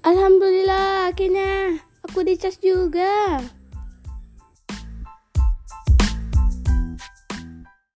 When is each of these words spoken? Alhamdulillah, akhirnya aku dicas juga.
Alhamdulillah, 0.00 1.12
akhirnya 1.12 1.76
aku 2.00 2.24
dicas 2.24 2.56
juga. 2.56 3.36